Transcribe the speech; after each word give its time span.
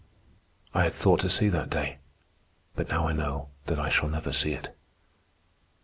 I 0.73 0.85
had 0.85 0.95
thought 0.95 1.19
to 1.19 1.29
see 1.29 1.47
that 1.49 1.69
day; 1.69 1.99
but 2.75 2.89
now 2.89 3.07
I 3.07 3.13
know 3.13 3.49
that 3.67 3.77
I 3.79 3.89
shall 3.89 4.09
never 4.09 4.31
see 4.31 4.53
it." 4.53 4.75